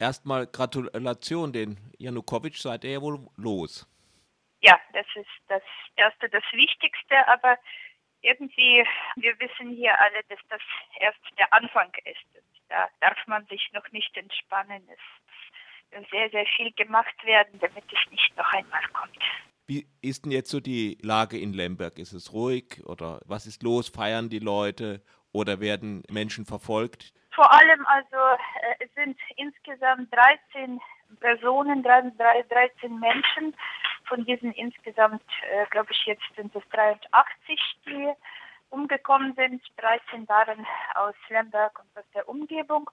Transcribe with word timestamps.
Erstmal 0.00 0.46
Gratulation, 0.46 1.52
den 1.52 1.78
Janukowitsch 1.98 2.62
seid 2.62 2.84
ihr 2.84 2.92
ja 2.92 3.02
wohl 3.02 3.20
los. 3.36 3.86
Ja, 4.62 4.80
das 4.94 5.06
ist 5.14 5.28
das 5.48 5.62
Erste, 5.94 6.30
das 6.30 6.42
Wichtigste, 6.52 7.28
aber 7.28 7.58
irgendwie, 8.22 8.82
wir 9.16 9.38
wissen 9.40 9.70
hier 9.76 9.92
alle, 10.00 10.22
dass 10.30 10.38
das 10.48 10.62
erst 10.98 11.20
der 11.38 11.52
Anfang 11.52 11.92
ist. 12.04 12.42
Da 12.70 12.88
darf 13.00 13.18
man 13.26 13.46
sich 13.46 13.70
noch 13.74 13.90
nicht 13.92 14.16
entspannen. 14.16 14.82
Es 14.88 15.98
muss 15.98 16.08
sehr, 16.10 16.30
sehr 16.30 16.46
viel 16.56 16.72
gemacht 16.72 17.24
werden, 17.24 17.60
damit 17.60 17.84
es 17.92 18.10
nicht 18.10 18.34
noch 18.38 18.50
einmal 18.54 18.82
kommt. 18.94 19.18
Wie 19.66 19.86
ist 20.00 20.24
denn 20.24 20.32
jetzt 20.32 20.50
so 20.50 20.60
die 20.60 20.96
Lage 21.02 21.38
in 21.38 21.52
Lemberg? 21.52 21.98
Ist 21.98 22.14
es 22.14 22.32
ruhig 22.32 22.82
oder 22.86 23.20
was 23.26 23.46
ist 23.46 23.62
los? 23.62 23.90
Feiern 23.90 24.30
die 24.30 24.38
Leute 24.38 25.02
oder 25.32 25.60
werden 25.60 26.04
Menschen 26.08 26.46
verfolgt? 26.46 27.12
Vor 27.34 27.52
allem 27.52 27.86
also 27.86 28.38
äh, 28.78 28.86
sind 28.94 29.18
insgesamt 29.36 30.12
13 30.14 30.80
Personen, 31.20 31.82
13 31.82 32.98
Menschen. 32.98 33.56
Von 34.08 34.24
diesen 34.24 34.52
insgesamt, 34.52 35.22
äh, 35.50 35.66
glaube 35.70 35.92
ich, 35.92 36.04
jetzt 36.06 36.24
sind 36.34 36.54
es 36.54 36.62
83, 36.70 37.60
die 37.86 38.12
umgekommen 38.70 39.34
sind. 39.34 39.62
13 39.76 40.28
waren 40.28 40.66
aus 40.94 41.14
Lemberg 41.28 41.78
und 41.78 41.98
aus 41.98 42.10
der 42.14 42.28
Umgebung. 42.28 42.90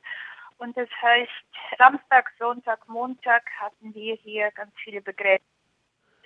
Und 0.59 0.77
das 0.77 0.89
heißt, 1.01 1.31
Samstag, 1.77 2.31
Sonntag, 2.37 2.87
Montag 2.87 3.43
hatten 3.59 3.93
wir 3.93 4.15
hier 4.15 4.51
ganz 4.51 4.71
viele 4.83 5.01
Begräbnisse 5.01 5.57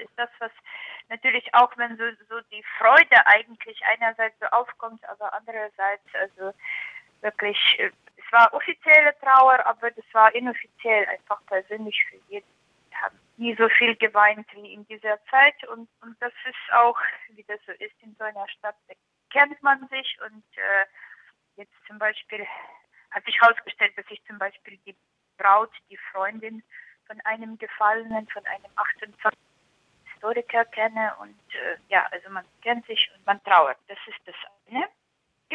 ist 0.01 0.11
das, 0.17 0.29
was 0.39 0.51
natürlich 1.09 1.53
auch, 1.53 1.71
wenn 1.77 1.97
so, 1.97 2.03
so 2.29 2.41
die 2.51 2.63
Freude 2.77 3.25
eigentlich 3.25 3.79
einerseits 3.85 4.37
so 4.39 4.47
aufkommt, 4.47 5.03
aber 5.07 5.33
andererseits 5.33 6.03
also 6.13 6.53
wirklich, 7.21 7.57
äh, 7.79 7.91
es 8.17 8.31
war 8.31 8.53
offizielle 8.53 9.17
Trauer, 9.19 9.65
aber 9.65 9.91
das 9.91 10.05
war 10.13 10.33
inoffiziell 10.33 11.05
einfach 11.07 11.43
persönlich 11.45 12.03
für 12.09 12.17
jeden. 12.29 12.47
Wir 12.89 13.01
haben 13.01 13.19
nie 13.37 13.55
so 13.55 13.67
viel 13.69 13.95
geweint 13.95 14.47
wie 14.53 14.73
in 14.73 14.85
dieser 14.87 15.23
Zeit 15.25 15.67
und, 15.69 15.89
und 16.01 16.15
das 16.21 16.33
ist 16.47 16.73
auch, 16.73 16.99
wie 17.29 17.43
das 17.43 17.59
so 17.65 17.71
ist 17.73 17.95
in 18.01 18.15
so 18.17 18.23
einer 18.23 18.47
Stadt, 18.49 18.75
da 18.87 18.93
kennt 19.29 19.61
man 19.63 19.87
sich 19.87 20.17
und 20.25 20.43
äh, 20.57 20.85
jetzt 21.55 21.73
zum 21.87 21.97
Beispiel 21.97 22.45
hat 23.11 23.25
sich 23.25 23.39
herausgestellt, 23.41 23.97
dass 23.97 24.05
ich 24.09 24.23
zum 24.25 24.37
Beispiel 24.37 24.77
die 24.85 24.95
Braut, 25.37 25.71
die 25.89 25.97
Freundin 26.11 26.63
von 27.07 27.19
einem 27.21 27.57
Gefallenen, 27.57 28.27
von 28.29 28.45
einem 28.45 28.71
28 28.75 29.39
Historiker 30.13 30.65
kenne 30.65 31.13
und 31.19 31.39
äh, 31.55 31.77
ja, 31.89 32.07
also 32.11 32.29
man 32.29 32.45
kennt 32.61 32.85
sich 32.85 33.09
und 33.15 33.25
man 33.25 33.43
trauert. 33.43 33.77
Das 33.87 33.97
ist 34.07 34.19
das. 34.25 34.35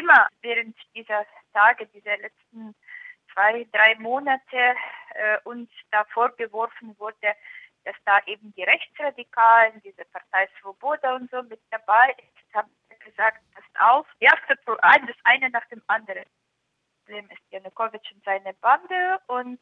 Immer 0.07 0.29
während 0.41 0.77
dieser 0.95 1.25
Tage, 1.51 1.85
dieser 1.87 2.15
letzten 2.15 2.73
zwei, 3.33 3.67
drei 3.73 3.95
Monate 3.95 4.73
äh, 5.15 5.37
uns 5.43 5.69
da 5.91 6.05
vorgeworfen 6.05 6.97
wurde, 6.97 7.35
dass 7.83 7.95
da 8.05 8.21
eben 8.25 8.53
die 8.53 8.63
Rechtsradikalen, 8.63 9.81
diese 9.81 10.05
Partei 10.05 10.47
Svoboda 10.61 11.15
und 11.15 11.29
so 11.29 11.43
mit 11.43 11.59
dabei 11.71 12.15
ist, 12.19 12.55
haben 12.55 12.71
gesagt, 13.03 13.41
passt 13.53 13.81
auf, 13.81 14.07
erste, 14.21 14.57
das 14.65 15.15
eine 15.25 15.49
nach 15.49 15.65
dem 15.65 15.83
anderen. 15.87 16.23
Das 16.23 17.03
Problem 17.03 17.29
ist 17.29 17.41
Janukowitsch 17.51 18.09
und 18.13 18.23
seine 18.23 18.53
Bande 18.53 19.19
und 19.27 19.59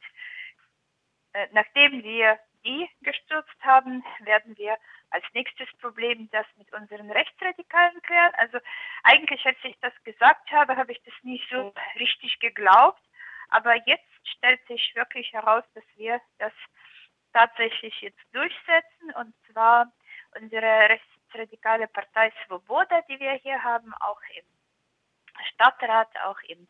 äh, 1.33 1.47
nachdem 1.53 2.03
wir 2.03 2.37
die 2.63 2.87
gestürzt 3.01 3.63
haben, 3.63 4.03
werden 4.19 4.55
wir 4.59 4.77
als 5.15 5.25
nächstes 5.33 5.67
Problem 5.79 6.29
das 6.31 6.45
mit 6.57 6.71
unseren 6.73 7.09
Rechtsradikalen 7.09 8.01
klären. 8.01 8.33
Also 8.35 8.59
eigentlich, 9.03 9.45
als 9.45 9.57
ich 9.63 9.77
das 9.79 9.93
gesagt 10.03 10.51
habe, 10.51 10.75
habe 10.75 10.91
ich 10.91 11.01
das 11.03 11.13
nicht 11.23 11.49
so 11.49 11.73
richtig 11.97 12.37
geglaubt. 12.39 13.01
Aber 13.47 13.75
jetzt 13.87 14.03
stellt 14.23 14.65
sich 14.67 14.93
wirklich 14.95 15.31
heraus, 15.31 15.63
dass 15.73 15.85
wir 15.95 16.19
das 16.37 16.51
tatsächlich 17.31 18.01
jetzt 18.01 18.19
durchsetzen. 18.33 19.13
Und 19.15 19.33
zwar 19.51 19.89
unsere 20.37 20.89
rechtsradikale 20.89 21.87
Partei 21.87 22.33
Svoboda, 22.45 23.01
die 23.03 23.19
wir 23.19 23.33
hier 23.33 23.63
haben, 23.63 23.93
auch 24.01 24.21
im 24.35 24.45
Stadtrat, 25.53 26.09
auch 26.25 26.41
im 26.49 26.67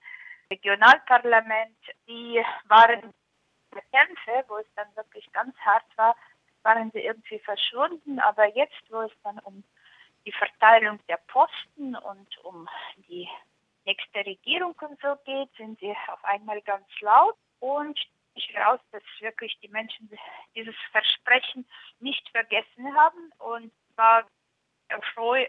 Regionalparlament, 0.52 1.78
die 2.08 2.44
waren 2.66 3.12
Kämpfe, 3.92 4.46
wo 4.48 4.58
es 4.58 4.68
dann 4.76 4.96
wirklich 4.96 5.32
ganz 5.34 5.58
hart 5.58 5.86
war, 5.98 6.16
waren 6.66 6.92
sie 6.92 7.00
irgendwie 7.00 7.40
verschwunden. 7.40 8.20
Aber 8.20 8.46
jetzt, 8.56 8.82
wo 8.90 9.02
es 9.02 9.12
dann 9.24 9.40
um 9.40 9.64
die 10.26 10.34
Verteilung 10.34 11.00
der 11.08 11.20
Posten 11.28 11.96
und 11.96 12.38
um 12.44 12.68
die 13.08 13.30
nächste 13.86 14.26
Regierung 14.26 14.76
und 14.82 15.00
so 15.00 15.16
geht, 15.26 15.50
sind 15.58 15.80
sie 15.80 15.96
auf 16.08 16.24
einmal 16.26 16.62
ganz 16.62 16.88
laut 17.00 17.38
und 17.60 17.98
ich 18.34 18.50
heraus, 18.54 18.80
dass 18.92 19.04
wirklich 19.20 19.58
die 19.62 19.70
Menschen 19.70 20.10
dieses 20.56 20.76
Versprechen 20.92 21.66
nicht 22.00 22.28
vergessen 22.30 22.94
haben 22.98 23.32
und 23.38 23.72
war 23.96 24.26
erfreu 24.90 25.48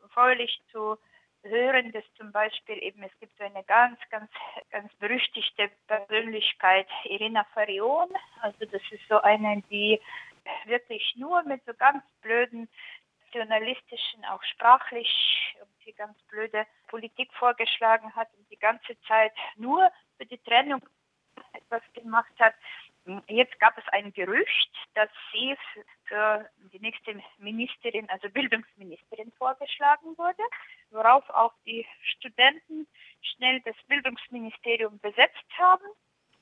erfreulich 0.00 0.60
zu 0.70 0.96
hören, 1.42 1.92
dass 1.92 2.04
zum 2.16 2.32
Beispiel 2.32 2.82
eben 2.82 3.02
es 3.02 3.12
gibt 3.20 3.40
eine 3.40 3.62
ganz, 3.64 3.98
ganz, 4.10 4.30
ganz 4.70 4.92
berüchtigte 4.94 5.70
Persönlichkeit, 5.86 6.86
Irina 7.04 7.44
Farion. 7.54 8.08
Also 8.40 8.64
das 8.66 8.82
ist 8.90 9.06
so 9.08 9.20
eine, 9.20 9.62
die 9.70 10.00
wirklich 10.64 11.14
nur 11.16 11.42
mit 11.44 11.64
so 11.64 11.72
ganz 11.74 12.02
blöden 12.20 12.68
nationalistischen, 13.28 14.24
auch 14.26 14.42
sprachlich 14.42 15.54
irgendwie 15.58 15.92
ganz 15.92 16.20
blöde 16.24 16.66
Politik 16.86 17.32
vorgeschlagen 17.34 18.14
hat 18.14 18.28
und 18.34 18.50
die 18.50 18.58
ganze 18.58 18.98
Zeit 19.02 19.32
nur 19.56 19.90
für 20.16 20.26
die 20.26 20.38
Trennung 20.38 20.80
etwas 21.52 21.82
gemacht 21.92 22.32
hat. 22.38 22.54
Jetzt 23.26 23.58
gab 23.58 23.76
es 23.78 23.84
ein 23.92 24.12
Gerücht, 24.12 24.70
dass 24.94 25.08
sie 25.32 25.56
für 26.04 26.48
die 26.72 26.80
nächste 26.80 27.20
Ministerin, 27.38 28.08
also 28.10 28.28
Bildungsministerin, 28.28 29.32
vorgeschlagen 29.32 30.16
wurde, 30.18 30.42
worauf 30.90 31.28
auch 31.30 31.54
die 31.64 31.86
Studenten 32.02 32.86
schnell 33.22 33.60
das 33.60 33.76
Bildungsministerium 33.86 34.98
besetzt 34.98 35.46
haben 35.56 35.86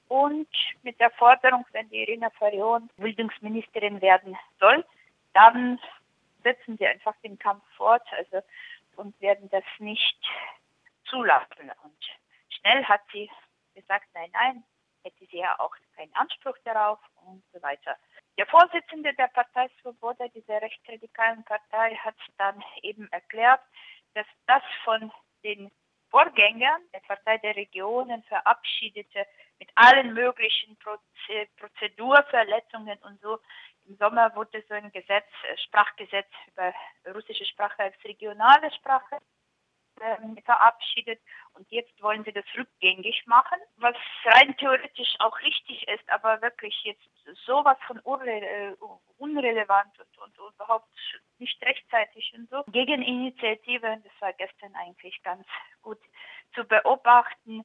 und 0.08 0.48
mit 0.82 0.98
der 1.00 1.10
Forderung, 1.10 1.64
wenn 1.72 1.88
die 1.88 2.02
Irina 2.02 2.30
Farion 2.30 2.88
Bildungsministerin 2.96 4.00
werden 4.00 4.36
soll, 4.60 4.84
dann 5.32 5.80
setzen 6.42 6.76
sie 6.78 6.86
einfach 6.86 7.14
den 7.22 7.38
Kampf 7.38 7.64
fort 7.76 8.06
also, 8.12 8.40
und 8.96 9.20
werden 9.20 9.48
das 9.50 9.64
nicht 9.78 10.18
zulassen. 11.06 11.70
Und 11.82 12.04
schnell 12.48 12.84
hat 12.84 13.02
sie 13.12 13.30
gesagt, 13.74 14.06
nein, 14.14 14.30
nein, 14.32 14.64
hätte 15.02 15.26
sie 15.26 15.38
ja 15.38 15.58
auch 15.58 15.74
keinen 15.96 16.14
Anspruch 16.14 16.56
darauf 16.64 16.98
und 17.26 17.42
so 17.52 17.62
weiter. 17.62 17.96
Der 18.38 18.46
Vorsitzende 18.46 19.14
der 19.14 19.28
Partei 19.28 19.68
Svoboda, 19.80 20.28
dieser 20.28 20.60
rechtsradikalen 20.60 21.44
Partei, 21.44 21.94
hat 21.96 22.16
dann 22.38 22.62
eben 22.82 23.10
erklärt, 23.12 23.60
dass 24.14 24.26
das 24.46 24.62
von 24.84 25.10
den 25.42 25.70
Vorgängern 26.10 26.82
der 26.92 27.00
Partei 27.00 27.38
der 27.38 27.56
Regionen 27.56 28.22
verabschiedete 28.24 29.26
mit 29.58 29.70
allen 29.74 30.14
möglichen 30.14 30.78
Prozedurverletzungen 30.78 32.98
und 32.98 33.20
so. 33.20 33.38
Im 33.86 33.96
Sommer 33.96 34.32
wurde 34.34 34.62
so 34.68 34.74
ein 34.74 34.92
Gesetz, 34.92 35.26
äh, 35.50 35.56
Sprachgesetz 35.58 36.28
über 36.48 36.74
russische 37.14 37.46
Sprache 37.46 37.84
als 37.84 37.96
regionale 38.04 38.70
Sprache 38.72 39.18
ähm, 40.00 40.36
verabschiedet 40.44 41.20
und 41.54 41.70
jetzt 41.70 42.02
wollen 42.02 42.24
sie 42.24 42.32
das 42.32 42.44
rückgängig 42.56 43.24
machen, 43.26 43.58
was 43.76 43.94
rein 44.24 44.56
theoretisch 44.58 45.14
auch 45.20 45.38
richtig 45.40 45.86
ist, 45.88 46.08
aber 46.10 46.42
wirklich 46.42 46.74
jetzt 46.84 47.08
sowas 47.46 47.78
von 47.86 47.98
unre 48.00 48.30
äh, 48.30 48.76
unrelevant 49.18 49.98
und, 49.98 50.18
und, 50.18 50.38
und, 50.38 50.54
überhaupt 50.54 50.88
nicht 51.38 51.60
rechtzeitig 51.62 52.32
und 52.36 52.50
so. 52.50 52.62
Gegeninitiative, 52.66 54.00
das 54.02 54.20
war 54.20 54.32
gestern 54.34 54.74
eigentlich 54.74 55.22
ganz 55.22 55.46
gut 55.82 55.98
zu 56.54 56.64
beobachten, 56.64 57.64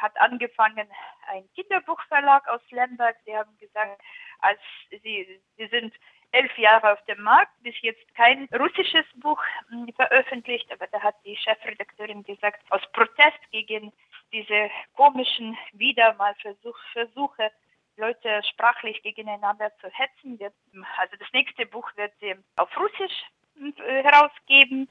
hat 0.00 0.18
angefangen 0.20 0.88
ein 1.28 1.48
Kinderbuchverlag 1.54 2.48
aus 2.48 2.60
Lemberg, 2.70 3.16
sie 3.24 3.36
haben 3.36 3.56
gesagt, 3.58 4.00
als 4.40 4.60
sie, 5.02 5.40
sie 5.56 5.66
sind 5.66 5.94
elf 6.32 6.56
Jahre 6.58 6.92
auf 6.92 7.04
dem 7.06 7.22
Markt, 7.22 7.52
bis 7.62 7.74
jetzt 7.82 8.14
kein 8.14 8.48
russisches 8.58 9.04
Buch 9.16 9.42
hm, 9.68 9.92
veröffentlicht, 9.94 10.70
aber 10.72 10.86
da 10.86 11.00
hat 11.00 11.16
die 11.24 11.36
Chefredakteurin 11.36 12.22
gesagt, 12.22 12.62
aus 12.70 12.82
Protest 12.92 13.40
gegen 13.50 13.92
diese 14.32 14.70
komischen 14.94 15.58
wieder 15.72 16.14
mal 16.14 16.34
Versuch, 16.36 16.78
Versuche, 16.92 17.50
Leute 17.96 18.42
sprachlich 18.44 19.02
gegeneinander 19.02 19.70
zu 19.78 19.88
hetzen. 19.90 20.38
Wird, 20.38 20.54
also 20.96 21.16
das 21.18 21.28
nächste 21.32 21.66
Buch 21.66 21.90
wird 21.96 22.12
sie 22.20 22.34
auf 22.56 22.70
Russisch 22.78 23.24
äh, 23.56 24.02
herausgeben. 24.02 24.88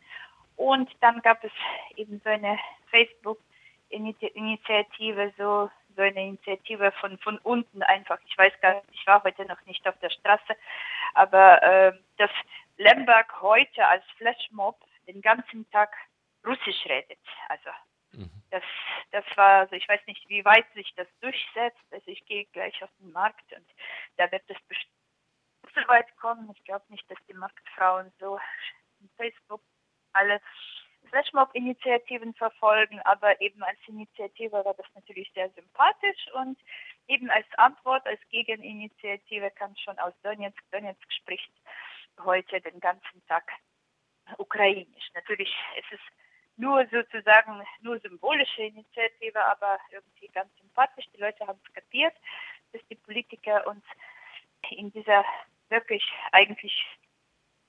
Und 0.56 0.92
dann 1.00 1.22
gab 1.22 1.44
es 1.44 1.52
eben 1.96 2.22
so 2.24 2.30
eine 2.30 2.60
Facebook-Initiative, 3.90 5.34
so 5.38 5.70
so 5.96 6.04
eine 6.04 6.28
Initiative 6.28 6.92
von, 7.02 7.18
von 7.18 7.40
unten 7.40 7.84
einfach. 7.84 8.20
Ich 8.26 8.38
weiß 8.38 8.54
gar 8.62 8.76
nicht, 8.76 8.86
ich 8.92 9.08
war 9.08 9.24
heute 9.24 9.46
noch 9.46 9.64
nicht 9.66 9.86
auf 9.88 9.98
der 10.00 10.12
Straße, 10.12 10.56
aber 11.14 11.62
äh, 11.64 11.94
dass 12.18 12.30
Lemberg 12.78 13.42
heute 13.42 13.86
als 13.86 14.04
Flashmob 14.18 14.78
den 15.08 15.22
ganzen 15.22 15.70
Tag 15.72 15.90
Russisch 16.46 16.86
redet. 16.86 17.20
Also 17.50 17.70
Mhm. 18.12 18.30
Das, 18.50 18.64
das 19.12 19.26
war, 19.36 19.60
also 19.60 19.76
ich 19.76 19.88
weiß 19.88 20.02
nicht, 20.08 20.28
wie 20.30 20.44
weit 20.46 20.72
sich 20.74 20.94
das 20.96 21.08
durchsetzt. 21.22 21.84
Also 21.92 22.08
ich 22.08 22.26
gehe 22.26 22.46
gleich 22.46 22.82
auf 22.84 22.90
den 23.00 23.12
Markt 23.12 23.52
und 23.54 23.66
da 24.18 24.32
wird 24.32 24.44
es 24.48 24.60
bestimmt 24.68 24.94
so 25.76 25.88
weit 25.88 26.16
kommen. 26.18 26.50
Ich 26.56 26.64
glaube 26.64 26.86
nicht, 26.90 27.10
dass 27.10 27.18
die 27.28 27.34
Marktfrauen 27.34 28.12
so 28.20 28.40
Facebook 29.18 29.62
alle 30.14 30.42
Flashmob-Initiativen 31.08 32.34
verfolgen, 32.36 33.00
aber 33.02 33.40
eben 33.42 33.64
als 33.64 33.80
Initiative 33.88 34.52
war 34.52 34.74
das 34.74 34.86
natürlich 34.96 35.32
sehr 35.34 35.50
sympathisch 35.52 36.28
und 36.34 36.58
eben 37.08 37.30
als 37.30 37.48
Antwort, 37.58 38.06
als 38.06 38.20
Gegeninitiative 38.30 39.52
kam 39.52 39.76
schon 39.78 39.98
aus 40.00 40.14
Donetsk. 40.24 40.62
Donetsk 40.72 41.12
spricht 41.14 41.52
heute 42.24 42.62
den 42.62 42.80
ganzen 42.80 43.26
Tag 43.28 43.44
ukrainisch. 44.38 45.10
Natürlich 45.16 45.54
ist 45.78 45.94
es 45.94 46.00
nur 46.58 46.86
sozusagen 46.92 47.64
nur 47.82 48.00
symbolische 48.00 48.64
Initiative, 48.64 49.44
aber 49.46 49.80
irgendwie 49.92 50.28
ganz 50.28 50.56
sympathisch. 50.60 51.06
Die 51.14 51.22
Leute 51.22 51.48
haben 51.48 51.60
es 51.66 51.74
kapiert, 51.74 52.14
dass 52.74 52.82
die 52.90 52.96
Politiker 52.96 53.66
uns 53.66 53.84
in 54.70 54.92
dieser 54.92 55.24
wirklich 55.70 56.04
eigentlich 56.32 56.86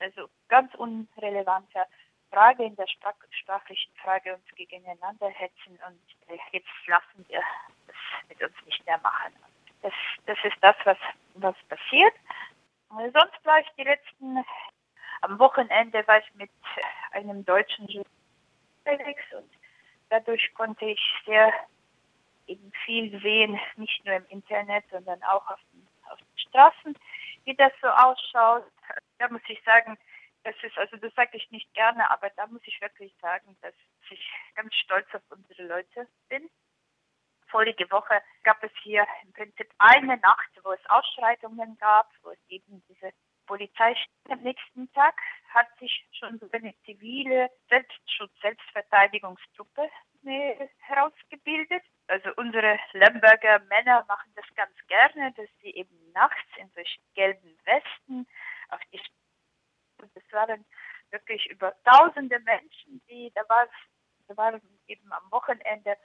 also 0.00 0.28
ganz 0.48 0.74
unrelevanter 0.74 1.86
Frage, 2.30 2.64
in 2.64 2.76
der 2.76 2.86
sprachlichen 2.86 3.92
Frage 3.96 4.34
uns 4.34 4.44
gegeneinander 4.54 5.28
hetzen 5.28 5.78
und 5.86 6.00
äh, 6.28 6.38
jetzt 6.52 6.68
lassen 6.86 7.24
wir 7.28 7.42
das 7.86 7.96
mit 8.28 8.42
uns 8.42 8.66
nicht 8.66 8.84
mehr 8.86 8.98
machen. 8.98 9.34
Das, 9.82 9.92
das 10.26 10.38
ist 10.44 10.56
das, 10.60 10.76
was, 10.84 10.98
was 11.34 11.56
passiert. 11.68 12.14
Sonst 12.90 13.44
war 13.44 13.60
ich 13.60 13.68
die 13.78 13.84
letzten, 13.84 14.44
am 15.22 15.38
Wochenende 15.38 16.06
war 16.06 16.18
ich 16.18 16.34
mit 16.34 16.50
einem 17.12 17.44
deutschen 17.44 17.86
unterwegs 18.84 19.22
und 19.36 19.50
dadurch 20.08 20.52
konnte 20.54 20.86
ich 20.86 21.00
sehr 21.24 21.52
eben 22.46 22.72
viel 22.84 23.20
sehen, 23.20 23.58
nicht 23.76 24.04
nur 24.04 24.16
im 24.16 24.26
Internet, 24.28 24.84
sondern 24.90 25.22
auch 25.22 25.48
auf 25.48 25.60
den, 25.72 25.86
auf 26.10 26.18
den 26.18 26.38
Straßen, 26.48 26.98
wie 27.44 27.54
das 27.54 27.72
so 27.80 27.88
ausschaut. 27.88 28.64
Da 29.18 29.28
muss 29.28 29.42
ich 29.48 29.62
sagen, 29.62 29.96
das 30.44 30.54
ist, 30.62 30.76
also 30.78 30.96
das 30.96 31.12
sage 31.14 31.36
ich 31.36 31.50
nicht 31.50 31.72
gerne, 31.74 32.10
aber 32.10 32.30
da 32.30 32.46
muss 32.46 32.62
ich 32.64 32.80
wirklich 32.80 33.14
sagen, 33.20 33.56
dass 33.60 33.74
ich 34.10 34.32
ganz 34.54 34.74
stolz 34.74 35.06
auf 35.14 35.22
unsere 35.30 35.64
Leute 35.64 36.08
bin. 36.28 36.48
Vorige 37.48 37.90
Woche 37.90 38.22
gab 38.44 38.62
es 38.62 38.70
hier 38.82 39.06
im 39.24 39.32
Prinzip 39.32 39.68
eine 39.78 40.16
Nacht, 40.18 40.50
wo 40.62 40.72
es 40.72 40.86
Ausschreitungen 40.88 41.76
gab, 41.78 42.08
wo 42.22 42.30
es 42.30 42.38
eben 42.48 42.82
diese 42.88 43.12
Polizei 43.46 43.96
am 44.28 44.40
nächsten 44.42 44.90
Tag 44.92 45.20
hat 45.48 45.66
sich 45.80 46.06
schon 46.12 46.38
so 46.38 46.48
eine 46.52 46.72
zivile 46.84 47.50
Selbstschutz, 47.68 48.30
Selbstverteidigungstruppe 48.40 49.90
herausgebildet. 50.78 51.82
Also 52.06 52.30
unsere 52.36 52.78
Lemberger 52.92 53.58
Männer 53.68 54.04
machen 54.06 54.32
das 54.36 54.44
ganz 54.54 54.76
gerne, 54.86 55.32
dass 55.32 55.48
sie 55.62 55.70
eben 55.74 56.12
nachts 56.12 56.48
in 56.58 56.70
solchen 56.70 57.02
gelben 57.14 57.58
Westen 57.64 58.28
auf 58.68 58.80
die 58.92 59.00
und 60.00 60.10
es 60.14 60.32
waren 60.32 60.64
wirklich 61.10 61.46
über 61.50 61.74
tausende 61.84 62.38
Menschen, 62.40 63.02
die 63.08 63.32
da 63.34 63.42
war, 63.48 63.66
da 64.28 64.36
waren 64.36 64.60
eben 64.86 65.12
am 65.12 65.30
Wochenende 65.30 65.96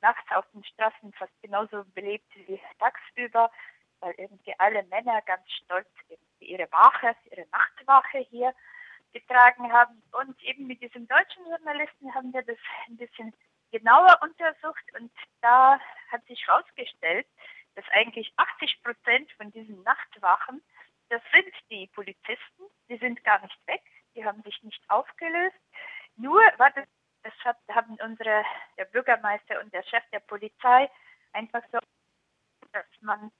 nachts 0.00 0.30
auf 0.32 0.44
den 0.52 0.64
Straßen 0.64 1.12
fast 1.12 1.32
genauso 1.42 1.84
belebt 1.94 2.30
wie 2.34 2.60
tagsüber, 2.78 3.50
weil 4.00 4.14
irgendwie 4.16 4.54
alle 4.58 4.84
Männer 4.84 5.20
ganz 5.22 5.48
stolz 5.50 5.88
ihre 6.40 6.70
Wache, 6.70 7.16
ihre 7.30 7.46
Nachtwache 7.48 8.18
hier 8.18 8.54
getragen 9.12 9.72
haben. 9.72 10.02
Und 10.12 10.40
eben 10.42 10.66
mit 10.66 10.80
diesem 10.82 11.06
deutschen 11.08 11.44
Journalisten 11.46 12.14
haben 12.14 12.32
wir 12.32 12.42
das 12.42 12.58
ein 12.88 12.96
bisschen 12.96 13.34
genauer 13.70 14.18
untersucht 14.22 14.84
und 14.98 15.12
da 15.40 15.78
hat 16.10 16.24
sich 16.26 16.46
herausgestellt, 16.46 17.26
dass 17.74 17.84
eigentlich 17.90 18.32
80 18.36 18.82
Prozent 18.82 19.30
von 19.32 19.50
diesen 19.52 19.82
Nachtwachen 19.82 20.62
das 21.08 21.22
sind 21.32 21.54
die 21.70 21.86
Polizisten, 21.88 22.64
die 22.88 22.98
sind 22.98 23.22
gar 23.24 23.40
nicht 23.40 23.58
weg, 23.66 23.82
die 24.14 24.24
haben 24.24 24.42
sich 24.42 24.62
nicht 24.62 24.82
aufgelöst. 24.88 25.56
Nur 26.16 26.40
war 26.56 26.70
das, 26.70 26.86
das 27.22 27.32
hat, 27.44 27.56
haben 27.70 27.96
unsere, 28.02 28.44
der 28.76 28.84
Bürgermeister 28.86 29.60
und 29.60 29.72
der 29.72 29.82
Chef 29.84 30.02
der 30.12 30.20
Polizei 30.20 30.90
einfach 31.32 31.62
so, 31.72 31.78
dass 32.72 32.86
man 33.00 33.30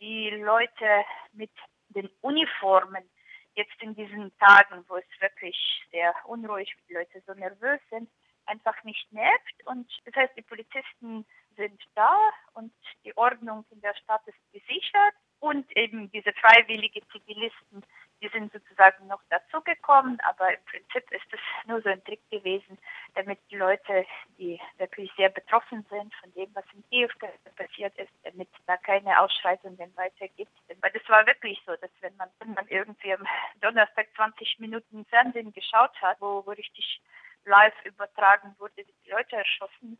die 0.00 0.30
Leute 0.30 1.04
mit 1.32 1.50
den 1.88 2.08
Uniformen 2.20 3.08
jetzt 3.54 3.82
in 3.82 3.94
diesen 3.94 4.36
Tagen, 4.38 4.84
wo 4.88 4.96
es 4.96 5.20
wirklich 5.20 5.56
sehr 5.90 6.14
unruhig, 6.24 6.72
die 6.88 6.94
Leute 6.94 7.20
so 7.26 7.34
nervös 7.34 7.80
sind, 7.90 8.08
einfach 8.46 8.82
nicht 8.84 9.12
nervt. 9.12 9.66
Und 9.66 9.90
das 10.04 10.14
heißt, 10.14 10.36
die 10.36 10.42
Polizisten 10.42 11.26
sind 11.56 11.82
da 11.94 12.16
und 12.54 12.72
die 13.04 13.16
Ordnung 13.16 13.64
in 13.70 13.80
der 13.80 13.94
Stadt 13.94 14.26
ist 14.26 14.52
gesichert. 14.52 15.14
Und 15.48 15.74
eben 15.74 16.12
diese 16.12 16.34
freiwillige 16.34 17.00
Zivilisten, 17.08 17.82
die 18.20 18.28
sind 18.28 18.52
sozusagen 18.52 19.06
noch 19.06 19.22
dazugekommen, 19.30 20.20
aber 20.20 20.52
im 20.52 20.62
Prinzip 20.66 21.10
ist 21.10 21.32
es 21.32 21.40
nur 21.66 21.80
so 21.80 21.88
ein 21.88 22.04
Trick 22.04 22.20
gewesen, 22.30 22.76
damit 23.14 23.38
die 23.50 23.56
Leute, 23.56 24.04
die 24.36 24.60
wirklich 24.76 25.10
sehr 25.16 25.30
betroffen 25.30 25.86
sind 25.88 26.14
von 26.16 26.34
dem, 26.34 26.54
was 26.54 26.66
in 26.74 26.84
Kiew 26.90 27.08
passiert 27.56 27.96
ist, 27.96 28.12
damit 28.24 28.50
da 28.66 28.76
keine 28.76 29.18
Ausschreitungen 29.22 29.96
weiter 29.96 30.28
gibt. 30.36 30.52
Weil 30.82 30.92
das 30.92 31.08
war 31.08 31.26
wirklich 31.26 31.58
so, 31.64 31.74
dass 31.76 31.90
wenn 32.02 32.14
man, 32.16 32.28
wenn 32.40 32.52
man 32.52 32.68
irgendwie 32.68 33.14
am 33.14 33.26
Donnerstag 33.62 34.08
20 34.16 34.58
Minuten 34.58 35.06
Fernsehen 35.06 35.54
geschaut 35.54 35.96
hat, 36.02 36.20
wo, 36.20 36.44
wo 36.44 36.50
richtig 36.50 37.00
live 37.46 37.84
übertragen 37.86 38.54
wurde, 38.58 38.84
die 38.84 39.10
Leute 39.10 39.36
erschossen 39.36 39.98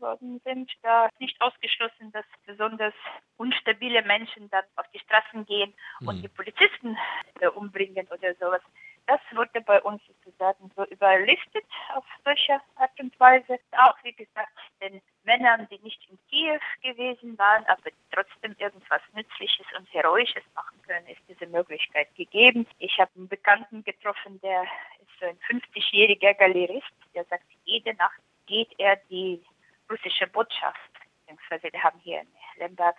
worden 0.00 0.40
sind, 0.44 0.70
da 0.82 1.06
ist 1.06 1.20
nicht 1.20 1.40
ausgeschlossen, 1.40 2.12
dass 2.12 2.24
besonders 2.46 2.94
unstabile 3.36 4.02
Menschen 4.02 4.48
dann 4.50 4.64
auf 4.76 4.86
die 4.92 4.98
Straßen 5.00 5.44
gehen 5.46 5.74
und 6.00 6.18
mhm. 6.18 6.22
die 6.22 6.28
Polizisten 6.28 6.96
äh, 7.40 7.48
umbringen 7.48 8.06
oder 8.08 8.34
sowas. 8.34 8.62
Das 9.06 9.20
wurde 9.34 9.60
bei 9.60 9.82
uns 9.82 10.00
sozusagen 10.06 10.70
so 10.74 10.84
überlistet 10.86 11.64
auf 11.94 12.04
solche 12.24 12.54
Art 12.76 12.98
und 12.98 13.18
Weise. 13.20 13.58
Auch 13.72 13.96
wie 14.02 14.14
gesagt, 14.14 14.52
den 14.80 15.02
Männern, 15.24 15.68
die 15.70 15.78
nicht 15.80 16.00
in 16.08 16.18
Kiew 16.28 16.60
gewesen 16.82 17.36
waren, 17.36 17.64
aber 17.66 17.90
trotzdem 18.12 18.54
irgendwas 18.58 19.02
Nützliches 19.12 19.66
und 19.76 19.92
Heroisches 19.92 20.42
machen 20.54 20.80
können, 20.86 21.06
ist 21.08 21.20
diese 21.28 21.46
Möglichkeit 21.46 22.14
gegeben. 22.14 22.66
Ich 22.78 22.98
habe 22.98 23.10
einen 23.16 23.28
Bekannten 23.28 23.84
getroffen, 23.84 24.40
der 24.40 24.62
ist 24.62 25.20
so 25.20 25.26
ein 25.26 25.38
50-jähriger 25.50 26.34
Galerist, 26.34 26.92
der 27.14 27.24
sagt, 27.24 27.44
jede 27.64 27.94
Nacht 27.94 28.20
geht 28.46 28.72
er 28.78 28.96
die 29.10 29.42
russische 29.90 30.26
Botschaft, 30.26 30.90
beziehungsweise 31.20 31.72
wir 31.72 31.82
haben 31.82 31.98
hier 32.00 32.20
in 32.20 32.28
Lemberg 32.56 32.96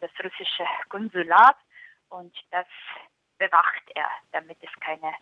das 0.00 0.10
russische 0.22 0.64
Konsulat 0.88 1.56
und 2.08 2.34
das 2.50 2.66
bewacht 3.38 3.82
er, 3.94 4.08
damit 4.32 4.58
es 4.62 4.70
keine 4.80 5.14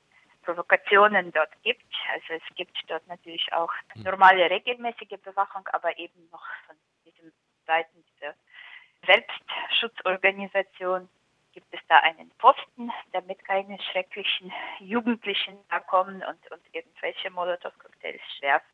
Provokationen 0.43 1.33
dort 1.33 1.51
gibt. 1.63 1.93
Also 2.13 2.35
es 2.35 2.57
gibt 2.57 2.77
dort 2.89 3.07
natürlich 3.07 3.53
auch 3.53 3.73
hm. 3.93 4.03
normale 4.03 4.51
regelmäßige 4.51 5.21
Bewachung, 5.23 5.67
aber 5.73 5.97
eben 5.99 6.29
noch 6.31 6.45
von 6.67 6.77
diesem 7.05 7.33
Seiten 7.67 8.05
dieser 8.15 8.35
Selbstschutzorganisation 9.07 11.09
gibt 11.53 11.73
es 11.75 11.81
da 11.89 11.99
einen 11.99 12.31
Posten, 12.39 12.91
damit 13.13 13.45
keine 13.45 13.81
schrecklichen 13.91 14.53
Jugendlichen 14.81 15.59
da 15.71 15.81
kommen 15.81 16.23
und, 16.23 16.51
und 16.51 16.63
irgendwelche 16.73 17.31
Molotow-Cocktails 17.31 18.21
schwerfen. 18.39 18.69